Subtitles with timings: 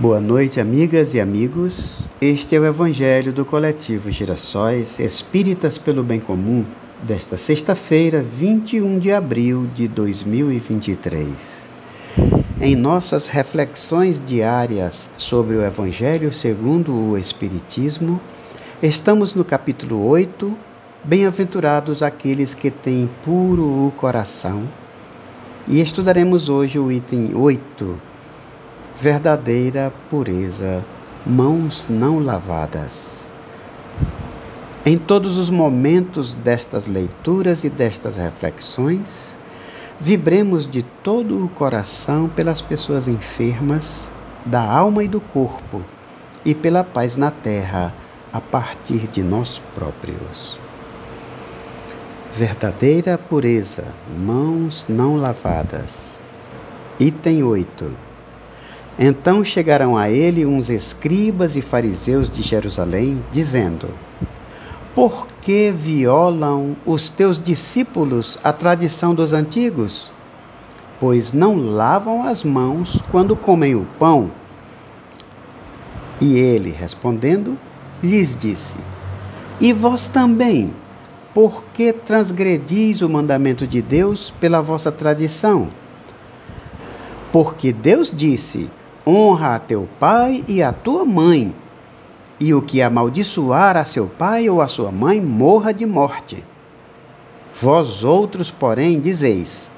[0.00, 2.08] Boa noite, amigas e amigos.
[2.22, 6.64] Este é o Evangelho do Coletivo Girassóis Espíritas pelo Bem Comum,
[7.02, 11.68] desta sexta-feira, 21 de abril de 2023.
[12.62, 18.18] Em nossas reflexões diárias sobre o Evangelho segundo o Espiritismo,
[18.82, 20.56] estamos no capítulo 8,
[21.04, 24.66] Bem-aventurados aqueles que têm puro o coração,
[25.68, 28.08] e estudaremos hoje o item 8
[29.00, 30.84] verdadeira pureza,
[31.24, 33.30] mãos não lavadas.
[34.84, 39.38] Em todos os momentos destas leituras e destas reflexões,
[39.98, 44.12] vibremos de todo o coração pelas pessoas enfermas
[44.44, 45.82] da alma e do corpo
[46.44, 47.94] e pela paz na terra
[48.30, 50.58] a partir de nós próprios.
[52.36, 56.22] Verdadeira pureza, mãos não lavadas.
[56.98, 58.09] Item 8
[59.02, 63.88] então chegaram a ele uns escribas e fariseus de Jerusalém, dizendo:
[64.94, 70.12] Por que violam os teus discípulos a tradição dos antigos?
[71.00, 74.30] Pois não lavam as mãos quando comem o pão.
[76.20, 77.56] E ele, respondendo,
[78.02, 78.76] lhes disse:
[79.58, 80.74] E vós também,
[81.32, 85.70] por que transgredis o mandamento de Deus pela vossa tradição?
[87.32, 88.68] Porque Deus disse:
[89.06, 91.54] Honra a teu pai e a tua mãe,
[92.38, 96.44] e o que amaldiçoar a seu pai ou a sua mãe morra de morte.
[97.60, 99.70] Vós outros, porém, dizeis: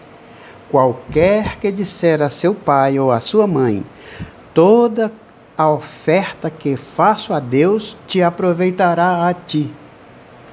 [0.70, 3.84] qualquer que disser a seu pai ou a sua mãe,
[4.54, 5.12] toda
[5.56, 9.70] a oferta que faço a Deus te aproveitará a ti.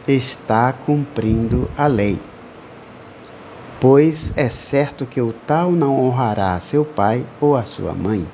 [0.08, 2.20] Está cumprindo a lei.
[3.80, 8.28] Pois é certo que o tal não honrará a seu pai ou a sua mãe.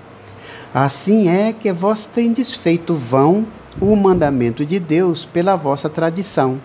[0.77, 3.47] Assim é que vós tendes feito vão
[3.79, 6.59] o mandamento de Deus pela vossa tradição.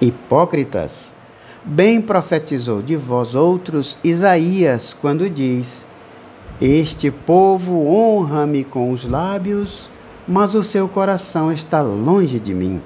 [0.00, 1.12] Hipócritas,
[1.64, 5.84] bem profetizou de vós outros Isaías quando diz:
[6.60, 9.90] Este povo honra-me com os lábios,
[10.28, 12.80] mas o seu coração está longe de mim.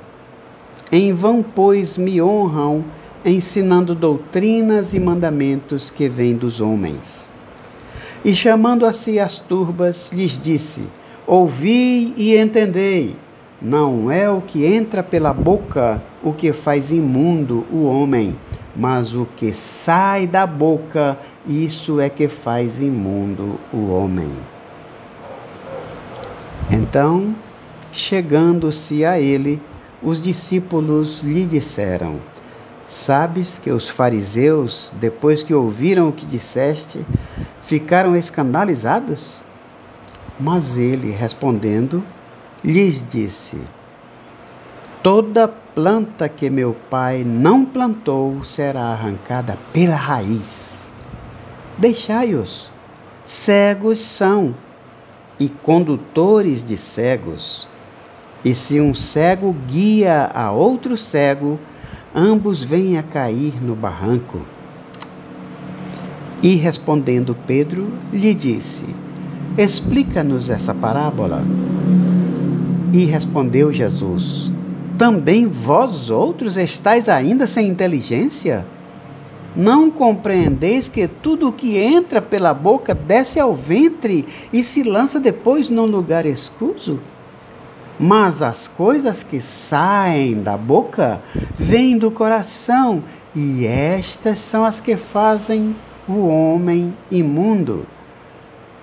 [0.91, 2.83] Em vão, pois, me honram,
[3.23, 7.34] ensinando doutrinas e mandamentos que vêm dos homens.
[8.25, 10.83] E chamando a si as turbas, lhes disse:
[11.27, 13.17] Ouvi e entendei.
[13.61, 18.35] Não é o que entra pela boca o que faz imundo o homem,
[18.75, 24.33] mas o que sai da boca, isso é que faz imundo o homem.
[26.71, 27.35] Então,
[27.93, 29.61] chegando-se a ele,
[30.03, 32.17] os discípulos lhe disseram:
[32.87, 37.05] Sabes que os fariseus, depois que ouviram o que disseste,
[37.63, 39.43] ficaram escandalizados?
[40.39, 42.03] Mas ele, respondendo,
[42.63, 43.59] lhes disse:
[45.03, 50.75] Toda planta que meu pai não plantou será arrancada pela raiz.
[51.79, 52.71] Deixai-os,
[53.25, 54.55] cegos são
[55.39, 57.69] e condutores de cegos.
[58.45, 61.59] E se um cego guia a outro cego,
[62.15, 64.41] ambos vêm a cair no barranco.
[66.43, 68.85] E respondendo Pedro, lhe disse:
[69.59, 71.43] Explica-nos essa parábola.
[72.93, 74.53] E respondeu Jesus:
[74.97, 78.65] Também vós outros estáis ainda sem inteligência?
[79.57, 85.21] Não compreendeis que tudo o que entra pela boca desce ao ventre e se lança
[85.21, 87.01] depois num lugar escuso?
[87.99, 91.23] Mas as coisas que saem da boca
[91.57, 93.03] vêm do coração,
[93.35, 95.77] e estas são as que fazem
[96.09, 97.87] o homem imundo,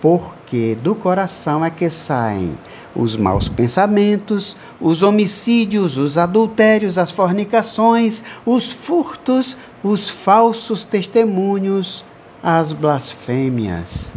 [0.01, 2.57] porque do coração é que saem
[2.95, 12.03] os maus pensamentos, os homicídios, os adultérios, as fornicações, os furtos, os falsos testemunhos,
[12.41, 14.13] as blasfêmias.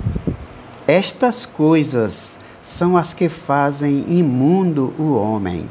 [0.86, 5.70] Estas coisas são as que fazem imundo o homem.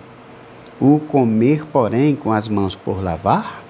[0.80, 3.62] O comer, porém, com as mãos por lavar,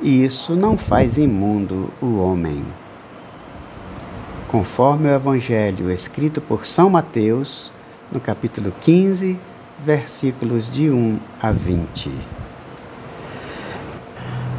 [0.00, 2.64] isso não faz imundo o homem
[4.50, 7.70] conforme o Evangelho escrito por São Mateus,
[8.10, 9.38] no capítulo 15,
[9.78, 12.10] versículos de 1 a 20.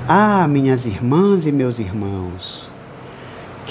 [0.08, 2.71] Ah, minhas irmãs e meus irmãos,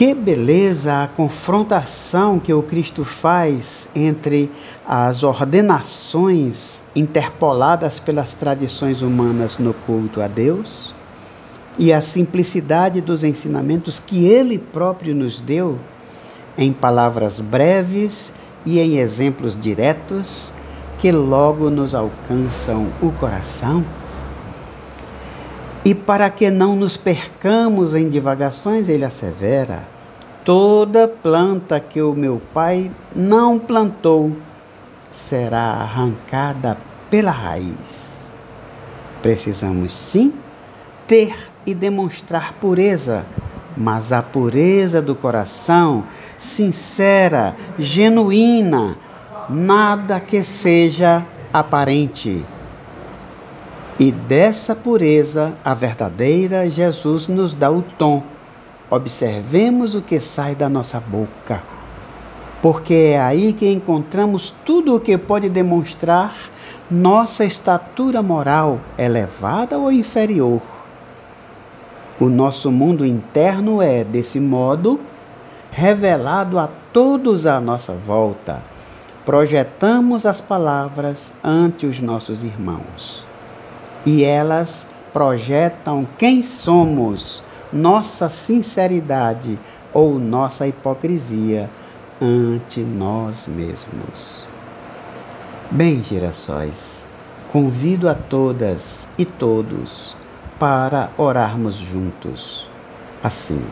[0.00, 4.50] que beleza a confrontação que o Cristo faz entre
[4.88, 10.94] as ordenações interpoladas pelas tradições humanas no culto a Deus
[11.78, 15.78] e a simplicidade dos ensinamentos que ele próprio nos deu
[16.56, 18.32] em palavras breves
[18.64, 20.50] e em exemplos diretos
[20.98, 23.84] que logo nos alcançam o coração?
[25.84, 29.82] E para que não nos percamos em divagações, ele assevera:
[30.44, 34.36] toda planta que o meu pai não plantou
[35.10, 36.76] será arrancada
[37.10, 38.10] pela raiz.
[39.22, 40.34] Precisamos sim
[41.06, 41.34] ter
[41.64, 43.24] e demonstrar pureza,
[43.76, 46.04] mas a pureza do coração,
[46.38, 48.96] sincera, genuína,
[49.48, 52.44] nada que seja aparente.
[54.00, 58.22] E dessa pureza, a verdadeira, Jesus nos dá o tom.
[58.88, 61.62] Observemos o que sai da nossa boca,
[62.62, 66.34] porque é aí que encontramos tudo o que pode demonstrar
[66.90, 70.62] nossa estatura moral, elevada ou inferior.
[72.18, 74.98] O nosso mundo interno é, desse modo,
[75.70, 78.62] revelado a todos à nossa volta.
[79.26, 83.28] Projetamos as palavras ante os nossos irmãos
[84.04, 87.42] e elas projetam quem somos,
[87.72, 89.58] nossa sinceridade
[89.92, 91.68] ou nossa hipocrisia
[92.20, 94.46] ante nós mesmos.
[95.70, 97.06] Bem, girassóis,
[97.50, 100.16] convido a todas e todos
[100.58, 102.68] para orarmos juntos.
[103.22, 103.62] Assim.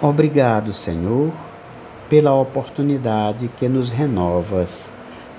[0.00, 1.32] Obrigado, Senhor,
[2.08, 4.90] pela oportunidade que nos renovas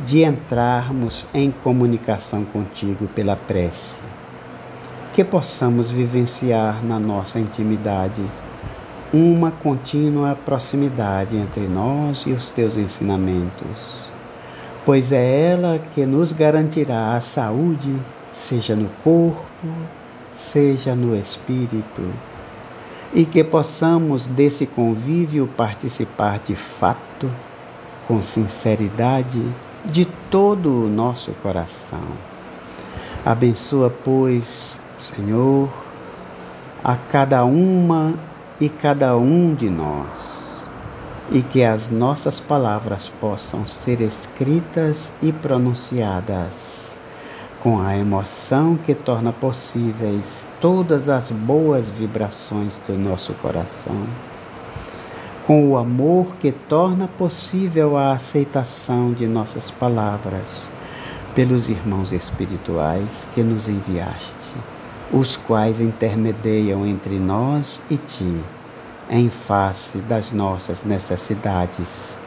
[0.03, 3.95] de entrarmos em comunicação contigo pela prece,
[5.13, 8.21] que possamos vivenciar na nossa intimidade
[9.13, 14.09] uma contínua proximidade entre nós e os teus ensinamentos,
[14.83, 17.95] pois é ela que nos garantirá a saúde,
[18.33, 19.67] seja no corpo,
[20.33, 22.03] seja no espírito,
[23.13, 27.31] e que possamos desse convívio participar de fato,
[28.05, 29.41] com sinceridade
[29.85, 32.03] de todo o nosso coração.
[33.25, 35.69] Abençoa, pois, Senhor,
[36.83, 38.13] a cada uma
[38.59, 40.07] e cada um de nós,
[41.31, 46.75] e que as nossas palavras possam ser escritas e pronunciadas
[47.61, 54.05] com a emoção que torna possíveis todas as boas vibrações do nosso coração
[55.45, 60.67] com o amor que torna possível a aceitação de nossas palavras
[61.35, 64.55] pelos irmãos espirituais que nos enviaste,
[65.13, 68.41] os quais intermediam entre nós e ti,
[69.07, 72.17] em face das nossas necessidades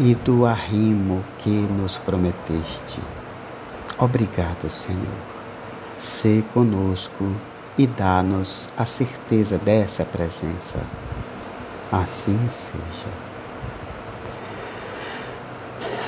[0.00, 3.00] e do arrimo que nos prometeste.
[3.98, 5.04] Obrigado, Senhor.
[5.98, 7.32] Sê conosco
[7.76, 10.80] e dá-nos a certeza dessa presença
[11.90, 13.26] assim seja.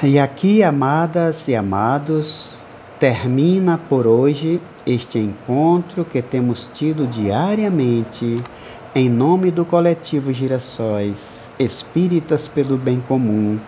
[0.03, 2.63] E aqui, amadas e amados,
[3.01, 8.43] termina por hoje este encontro que temos tido diariamente
[8.95, 13.59] em nome do coletivo Girassóis Espíritas pelo Bem Comum,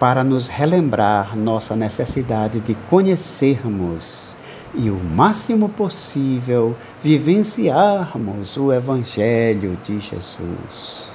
[0.00, 4.34] para nos relembrar nossa necessidade de conhecermos
[4.74, 11.07] e o máximo possível vivenciarmos o Evangelho de Jesus.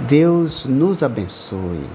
[0.00, 1.88] Deus nos abençoe.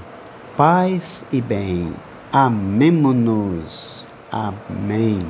[0.55, 1.93] Paz e bem.
[2.31, 4.05] Amemo-nos.
[4.31, 5.25] Amém.